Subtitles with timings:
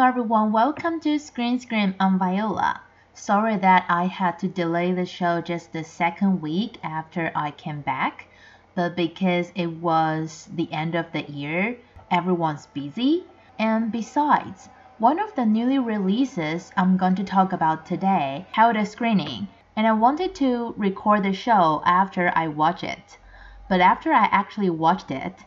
[0.00, 1.94] Hello everyone, welcome to Screen Scream.
[2.00, 2.80] I'm Viola.
[3.12, 7.82] Sorry that I had to delay the show just the second week after I came
[7.82, 8.26] back,
[8.74, 11.76] but because it was the end of the year,
[12.10, 13.24] everyone's busy.
[13.58, 18.86] And besides, one of the newly releases I'm going to talk about today held a
[18.86, 23.18] screening, and I wanted to record the show after I watch it.
[23.68, 25.40] But after I actually watched it,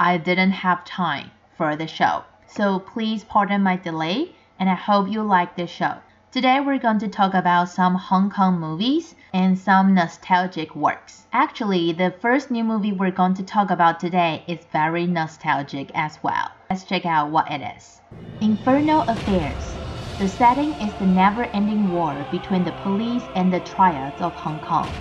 [0.00, 2.24] I didn't have time for the show.
[2.52, 5.98] So please pardon my delay, and I hope you like the show.
[6.32, 11.28] Today we're going to talk about some Hong Kong movies and some nostalgic works.
[11.32, 16.18] Actually, the first new movie we're going to talk about today is very nostalgic as
[16.24, 16.50] well.
[16.68, 18.00] Let's check out what it is.
[18.40, 19.76] Infernal Affairs.
[20.18, 24.92] The setting is the never-ending war between the police and the triads of Hong Kong.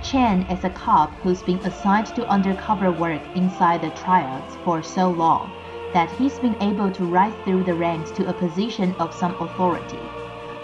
[0.00, 5.10] Chen is a cop who's been assigned to undercover work inside the triads for so
[5.10, 5.50] long
[5.94, 10.00] that he's been able to rise through the ranks to a position of some authority.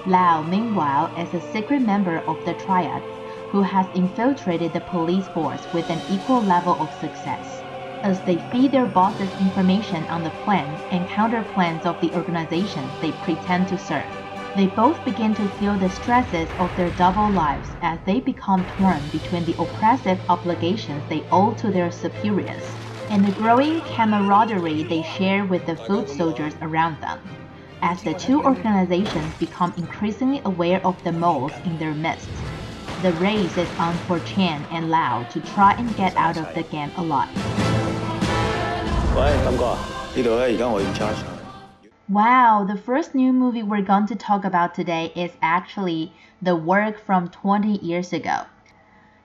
[0.07, 3.07] Lao, meanwhile, is a secret member of the Triads
[3.51, 7.63] who has infiltrated the police force with an equal level of success.
[8.03, 12.91] As they feed their bosses information on the plans and counter plans of the organization
[13.01, 14.11] they pretend to serve,
[14.57, 19.09] they both begin to feel the stresses of their double lives as they become torn
[19.11, 22.75] between the oppressive obligations they owe to their superiors
[23.11, 27.19] and the growing camaraderie they share with the foot soldiers around them
[27.83, 32.29] as the two organizations become increasingly aware of the moles in their midst.
[33.03, 36.63] The race is on for Chen and Lau to try and get out of the
[36.65, 37.35] game alive.
[42.09, 46.99] Wow, the first new movie we're going to talk about today is actually the work
[46.99, 48.43] from 20 years ago.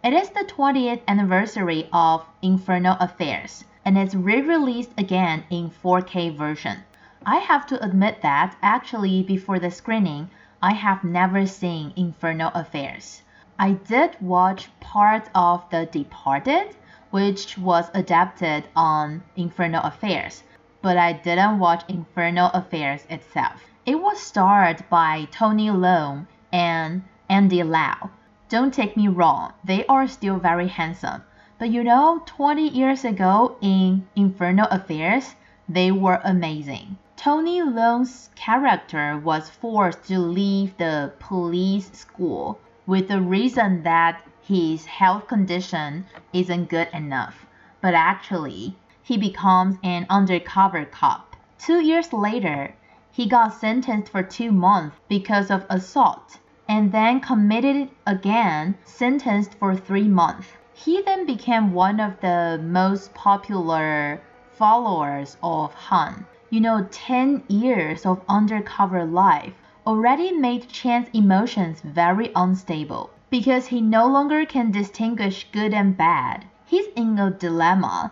[0.04, 6.80] It is the 20th anniversary of Infernal Affairs, and it's re-released again in 4K version.
[7.26, 13.22] I have to admit that actually before the screening, I have never seen Infernal Affairs.
[13.60, 16.76] I did watch part of The Departed,
[17.12, 20.44] which was adapted on Infernal Affairs,
[20.82, 23.64] but I didn't watch Infernal Affairs itself.
[23.86, 28.10] It was starred by Tony Leung and Andy Lau.
[28.50, 31.22] Don't take me wrong, they are still very handsome.
[31.58, 35.36] But you know, 20 years ago in Infernal Affairs,
[35.70, 36.98] they were amazing.
[37.16, 44.86] Tony Leung's character was forced to leave the police school with the reason that his
[44.86, 47.46] health condition isn't good enough.
[47.80, 51.38] But actually, he becomes an undercover cop.
[51.58, 52.76] Two years later,
[53.14, 56.38] he got sentenced for two months because of assault
[56.68, 60.48] and then committed again, sentenced for three months.
[60.78, 64.22] He then became one of the most popular
[64.52, 66.26] followers of Han.
[66.50, 69.54] You know, 10 years of undercover life
[69.88, 76.44] already made Chen's emotions very unstable because he no longer can distinguish good and bad.
[76.66, 78.12] He's in a dilemma.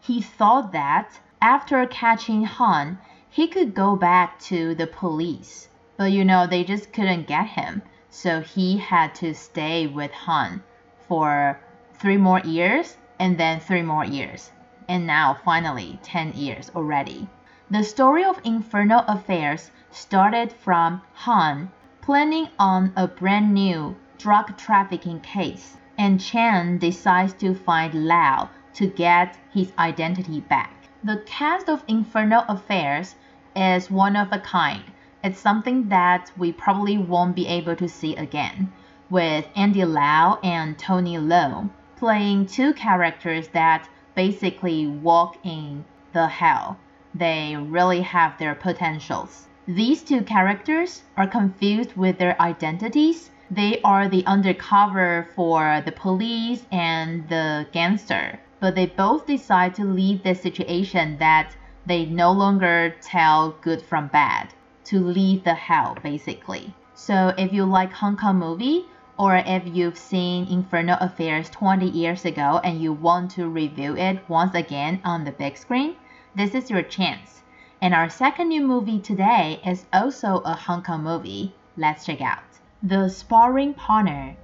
[0.00, 5.68] He thought that after catching Han, he could go back to the police.
[5.96, 7.82] But you know, they just couldn't get him.
[8.10, 10.62] So he had to stay with Han
[11.08, 11.58] for
[11.98, 14.52] three more years and then three more years.
[14.86, 17.26] And now, finally, 10 years already.
[17.70, 21.70] The story of Infernal Affairs started from Han
[22.02, 28.86] planning on a brand new drug trafficking case, and Chen decides to find Lau to
[28.86, 30.72] get his identity back.
[31.02, 33.16] The cast of Infernal Affairs
[33.56, 34.84] is one of a kind.
[35.24, 38.70] It's something that we probably won't be able to see again,
[39.08, 46.78] with Andy Lau and Tony Leung playing two characters that basically walk in the hell
[47.18, 49.46] they really have their potentials.
[49.66, 53.30] These two characters are confused with their identities.
[53.50, 59.84] They are the undercover for the police and the gangster, but they both decide to
[59.84, 61.56] leave the situation that
[61.86, 64.52] they no longer tell good from bad,
[64.84, 66.74] to leave the hell basically.
[66.94, 68.84] So if you like Hong Kong movie,
[69.18, 74.28] or if you've seen Infernal Affairs 20 years ago and you want to review it
[74.28, 75.96] once again on the big screen,
[76.34, 77.42] this is your chance.
[77.80, 81.54] And our second new movie today is also a Hong Kong movie.
[81.76, 82.44] Let's check out.
[82.82, 84.36] The Sparring Partner.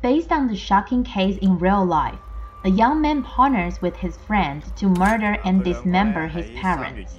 [0.00, 2.20] Based on the shocking case in real life,
[2.62, 7.16] a young man partners with his friend to murder and dismember his parents.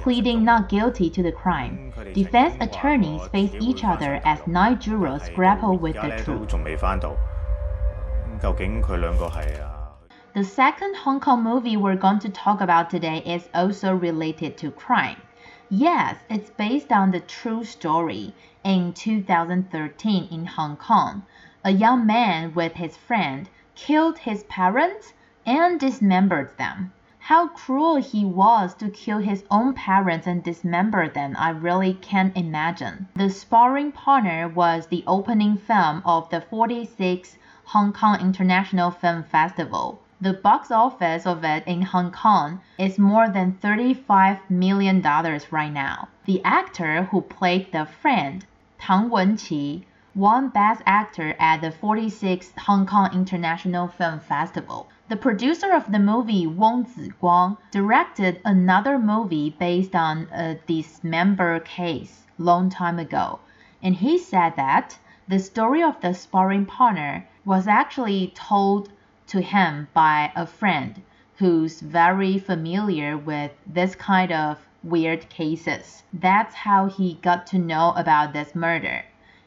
[0.00, 5.78] Pleading not guilty to the crime, defense attorneys face each other as nine jurors grapple
[5.78, 6.50] with the truth.
[10.34, 14.72] The second Hong Kong movie we're going to talk about today is also related to
[14.72, 15.20] crime.
[15.68, 18.34] Yes, it's based on the true story.
[18.64, 21.22] In 2013 in Hong Kong,
[21.64, 23.48] a young man with his friend
[23.86, 25.14] killed his parents
[25.46, 26.92] and dismembered them.
[27.18, 32.36] How cruel he was to kill his own parents and dismember them, I really can't
[32.36, 33.08] imagine.
[33.16, 37.38] The Sparring Partner was the opening film of the 46th
[37.72, 39.98] Hong Kong International Film Festival.
[40.20, 45.00] The box office of it in Hong Kong is more than $35 million
[45.50, 46.08] right now.
[46.26, 48.44] The actor who played the friend,
[48.78, 49.84] Tang Wenqi,
[50.14, 54.88] won Best Actor at the 46th Hong Kong International Film Festival.
[55.08, 62.26] The producer of the movie, Wong Ziguang, directed another movie based on a dismember case
[62.38, 63.38] long time ago,
[63.82, 64.98] and he said that
[65.28, 68.90] the story of the sparring partner was actually told
[69.28, 71.02] to him by a friend
[71.36, 76.02] who's very familiar with this kind of weird cases.
[76.12, 79.04] That's how he got to know about this murder.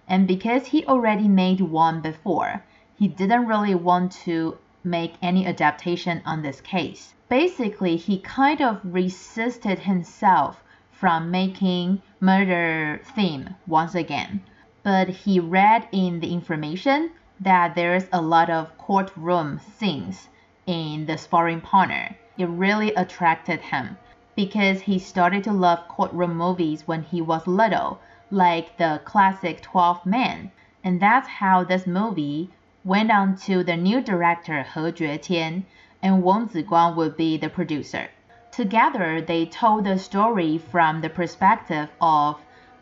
[0.07, 2.63] And because he already made one before,
[2.97, 7.13] he didn't really want to make any adaptation on this case.
[7.29, 10.61] Basically, he kind of resisted himself
[10.91, 14.41] from making murder theme once again.
[14.83, 20.27] But he read in the information that there's a lot of courtroom scenes
[20.65, 22.17] in the sparring partner.
[22.37, 23.97] It really attracted him
[24.35, 27.99] because he started to love courtroom movies when he was little
[28.33, 30.51] like the classic 12 Men.
[30.83, 32.49] And that's how this movie
[32.83, 35.63] went on to the new director He Juetian,
[36.01, 38.09] and Wang Ziguang would be the producer.
[38.51, 42.39] Together, they told the story from the perspective of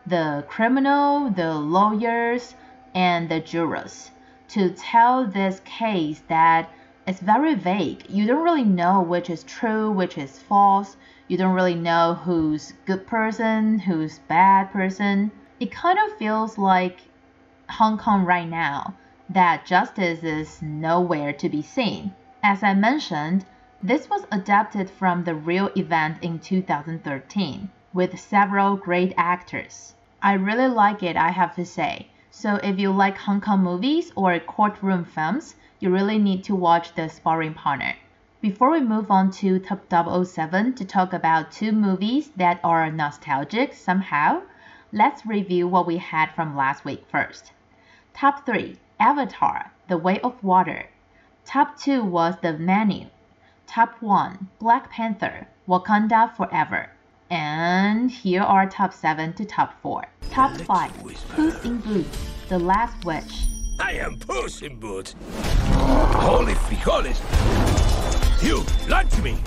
[0.07, 2.55] the criminal, the lawyers,
[2.95, 4.11] and the jurors
[4.47, 6.69] to tell this case that
[7.05, 8.09] it's very vague.
[8.09, 10.95] You don't really know which is true, which is false.
[11.27, 17.01] You don't really know who's good person, who's bad person it kind of feels like
[17.69, 18.95] Hong Kong right now
[19.29, 22.15] that justice is nowhere to be seen.
[22.41, 23.45] As I mentioned,
[23.79, 29.93] this was adapted from the real event in 2013 with several great actors.
[30.19, 32.07] I really like it, I have to say.
[32.31, 36.95] So if you like Hong Kong movies or courtroom films, you really need to watch
[36.95, 37.93] The Sparring Partner.
[38.41, 39.81] Before we move on to Top
[40.25, 44.41] 007 to talk about two movies that are nostalgic somehow,
[44.93, 47.53] Let's review what we had from last week first.
[48.13, 50.89] Top 3 Avatar The Way of Water.
[51.45, 53.05] Top 2 was The Menu.
[53.67, 56.89] Top 1 Black Panther Wakanda Forever.
[57.29, 60.03] And here are top 7 to top 4.
[60.29, 60.91] Top 5
[61.29, 62.17] Puss in Boots
[62.49, 63.45] The Last Wish.
[63.79, 65.15] I am Puss in Boots.
[66.19, 67.17] Holy frijoles!
[68.43, 69.37] You lied to me!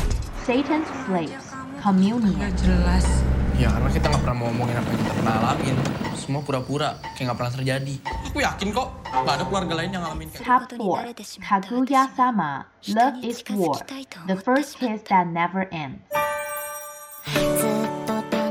[0.44, 1.52] Satan's Slaves
[1.82, 3.33] Communion.
[3.54, 5.76] Ya karena kita nggak pernah mau ngomongin apa yang kita pernah alamin.
[6.18, 7.94] Semua pura-pura, kayak nggak pernah terjadi.
[8.32, 13.22] Aku yakin kok, nggak ada keluarga lain yang ngalamin kayak Top 4, Kaguya Sama, Love
[13.22, 13.78] is War,
[14.26, 16.02] The First Kiss That Never Ends.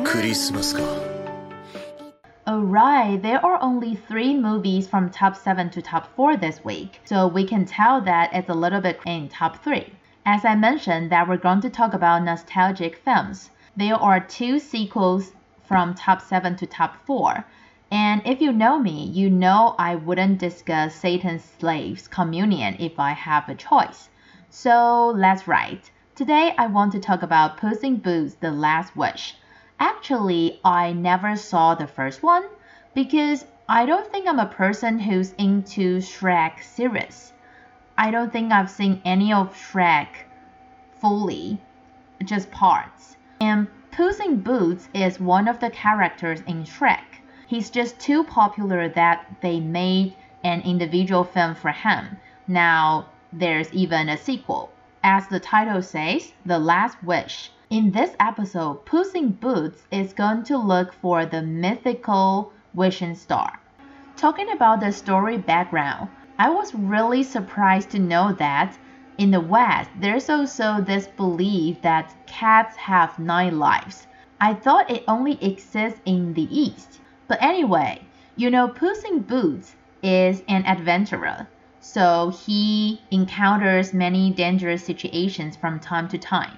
[0.08, 0.88] Christmas ka.
[2.48, 7.28] Alright, there are only three movies from top 7 to top 4 this week, so
[7.28, 9.84] we can tell that it's a little bit in top 3.
[10.24, 15.32] As I mentioned that we're going to talk about nostalgic films, there are two sequels
[15.64, 17.44] from top 7 to top 4.
[17.90, 23.14] And if you know me, you know I wouldn't discuss Satan's Slaves Communion if I
[23.14, 24.10] have a choice.
[24.52, 25.90] So let's write.
[26.14, 29.38] Today I want to talk about Puss in Boots The Last Wish.
[29.80, 32.44] Actually, I never saw the first one
[32.94, 37.34] because I don't think I'm a person who's into Shrek series.
[37.98, 40.10] I don't think I've seen any of Shrek
[41.02, 41.60] fully,
[42.24, 43.18] just parts.
[43.46, 47.20] And Puss in Boots is one of the characters in Shrek.
[47.46, 52.20] He's just too popular that they made an individual film for him.
[52.48, 54.70] Now, there's even a sequel.
[55.04, 57.52] As the title says, The Last Wish.
[57.70, 63.60] In this episode, Puss in Boots is going to look for the mythical wishing star.
[64.16, 66.08] Talking about the story background,
[66.40, 68.78] I was really surprised to know that
[69.18, 74.08] in the West, there's also this belief that cats have nine lives.
[74.42, 77.00] I thought it only exists in the East.
[77.28, 78.02] But anyway,
[78.36, 81.48] you know, Puss in Boots is an adventurer.
[81.80, 86.58] So he encounters many dangerous situations from time to time.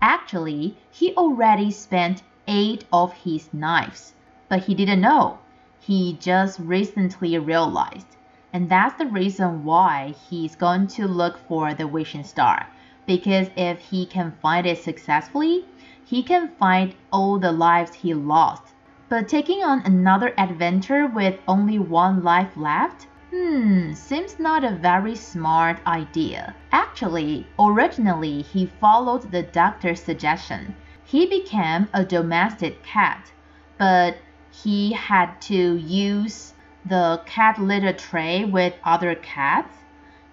[0.00, 4.14] Actually, he already spent eight of his knives.
[4.48, 5.38] But he didn't know.
[5.80, 8.15] He just recently realized.
[8.52, 12.66] And that's the reason why he's going to look for the wishing star.
[13.06, 15.64] because if he can find it successfully,
[16.04, 18.74] he can find all the lives he lost.
[19.08, 23.06] But taking on another adventure with only one life left?
[23.32, 26.54] Hmm, seems not a very smart idea.
[26.72, 30.74] Actually, originally he followed the doctor's suggestion.
[31.04, 33.32] He became a domestic cat,
[33.78, 34.16] but
[34.50, 36.54] he had to use
[36.88, 39.76] the cat litter tray with other cats.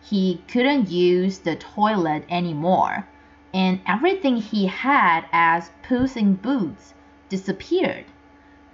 [0.01, 3.07] He couldn't use the toilet anymore,
[3.53, 6.93] and everything he had as Puss in Boots
[7.27, 8.05] disappeared.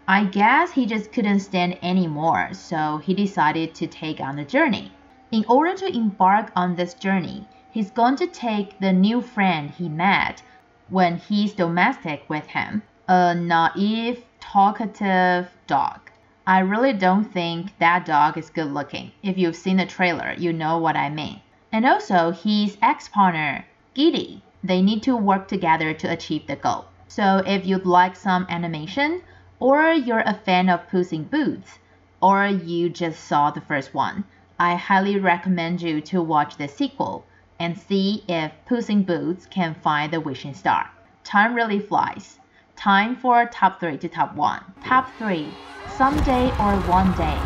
[0.08, 4.92] I guess he just couldn't stand anymore, so he decided to take on the journey.
[5.32, 9.88] In order to embark on this journey, he's going to take the new friend he
[9.88, 10.42] met
[10.90, 16.09] when he's domestic with him, a naive, talkative dog.
[16.50, 19.12] I really don't think that dog is good looking.
[19.22, 21.42] If you've seen the trailer, you know what I mean.
[21.72, 26.86] And also, his ex partner, Kitty, they need to work together to achieve the goal.
[27.08, 29.22] So, if you'd like some animation,
[29.60, 31.78] or you're a fan of Puss in Boots,
[32.20, 34.24] or you just saw the first one,
[34.58, 37.26] I highly recommend you to watch the sequel
[37.60, 40.90] and see if Puss in Boots can find the wishing star.
[41.24, 42.40] Time really flies.
[42.80, 44.64] Time for top 3 to top 1.
[44.86, 45.50] Top 3
[45.98, 47.38] Someday or One Day.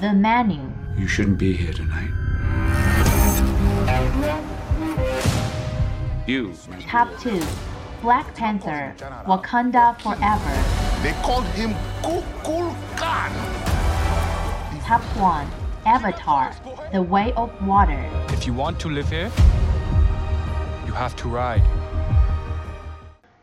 [0.00, 0.60] The Menu.
[0.96, 2.10] You shouldn't be here tonight.
[6.28, 6.54] You.
[6.82, 7.42] Top 2
[8.02, 8.94] Black Panther,
[9.26, 11.02] Wakanda Forever.
[11.02, 13.32] They called him Kukul Khan.
[14.80, 15.48] Top 1
[15.86, 16.54] Avatar,
[16.92, 18.08] The Way of Water.
[18.28, 19.65] If you want to live here, you
[20.96, 21.62] have to ride.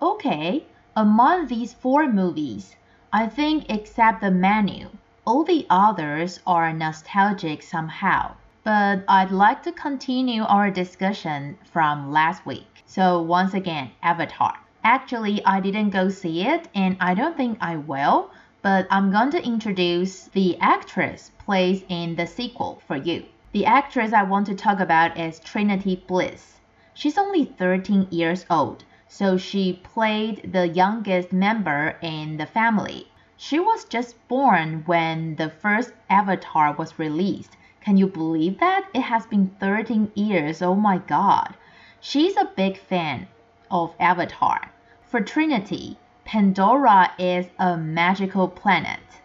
[0.01, 2.75] Okay, among these four movies,
[3.13, 4.89] I think except the menu,
[5.25, 8.36] all the others are nostalgic somehow.
[8.63, 12.83] But I'd like to continue our discussion from last week.
[12.86, 14.57] So once again, Avatar.
[14.83, 18.31] Actually, I didn't go see it and I don't think I will,
[18.62, 23.25] but I'm going to introduce the actress plays in the sequel for you.
[23.51, 26.60] The actress I want to talk about is Trinity Bliss.
[26.95, 33.07] She's only 13 years old, so she played the youngest member in the family.
[33.35, 37.57] She was just born when the first Avatar was released.
[37.81, 38.85] Can you believe that?
[38.93, 40.62] It has been 13 years.
[40.62, 41.55] Oh my god.
[42.00, 43.27] She's a big fan
[43.71, 44.71] of Avatar.
[45.01, 49.21] For Trinity, Pandora is a magical planet.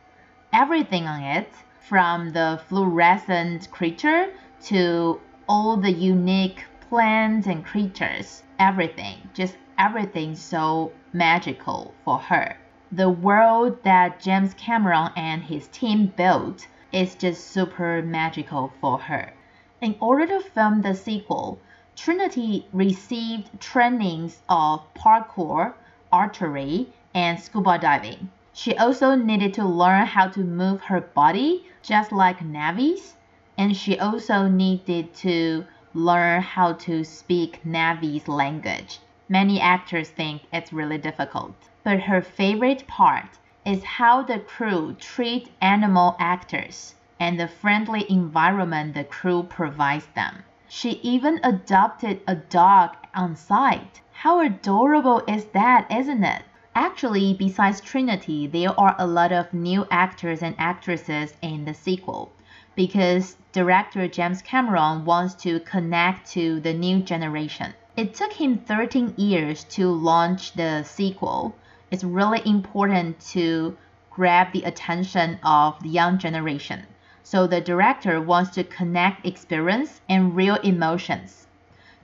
[0.54, 4.32] Everything on it, from the fluorescent creature
[4.62, 12.56] to all the unique plants and creatures, everything, just everything so magical for her.
[12.90, 19.34] The world that James Cameron and his team built is just super magical for her.
[19.82, 21.58] In order to film the sequel,
[21.94, 25.74] Trinity received trainings of parkour,
[26.10, 28.30] archery, and scuba diving.
[28.54, 33.16] She also needed to learn how to move her body just like Na'vi's,
[33.58, 39.00] and she also needed to learn how to speak Na'vi's language.
[39.28, 45.50] Many actors think it's really difficult, but her favorite part is how the crew treat
[45.60, 50.44] animal actors and the friendly environment the crew provides them.
[50.68, 54.00] She even adopted a dog on site.
[54.12, 56.42] How adorable is that, isn't it?
[56.74, 62.30] Actually, besides Trinity, there are a lot of new actors and actresses in the sequel
[62.78, 67.74] because director James Cameron wants to connect to the new generation.
[67.96, 71.56] It took him 13 years to launch the sequel.
[71.90, 73.76] It's really important to
[74.12, 76.84] grab the attention of the young generation.
[77.24, 81.48] So the director wants to connect experience and real emotions.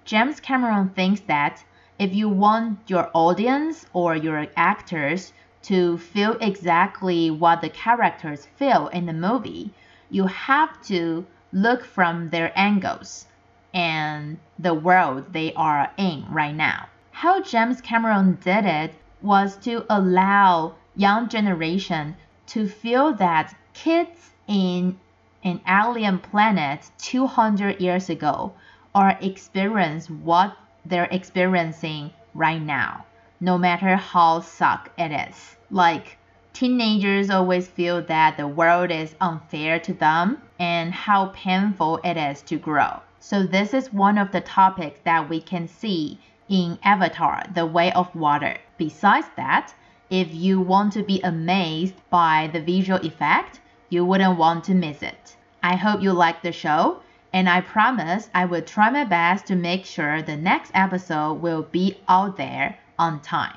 [0.04, 1.62] James Cameron thinks that
[2.00, 8.88] if you want your audience or your actors to feel exactly what the characters feel
[8.88, 9.72] in the movie,
[10.10, 13.26] you have to look from their angles
[13.72, 16.86] and the world they are in right now.
[17.10, 24.98] How James Cameron did it was to allow young generation to feel that kids in
[25.42, 28.52] an alien planet 200 years ago
[28.94, 30.56] are experience what
[30.86, 33.04] they're experiencing right now,
[33.40, 35.56] no matter how suck it is.
[35.70, 36.18] Like
[36.54, 42.40] teenagers always feel that the world is unfair to them and how painful it is
[42.42, 43.00] to grow.
[43.18, 46.18] So this is one of the topics that we can see
[46.48, 48.58] in Avatar, The Way of Water.
[48.78, 49.74] Besides that,
[50.10, 55.02] if you want to be amazed by the visual effect, you wouldn't want to miss
[55.02, 55.36] it.
[55.62, 57.00] I hope you like the show
[57.32, 61.62] and I promise I will try my best to make sure the next episode will
[61.62, 63.56] be out there on time.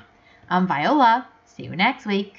[0.50, 1.28] I'm Viola.
[1.44, 2.34] See you next week.